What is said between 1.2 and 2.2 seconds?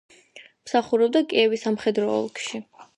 კიევის სამხედრო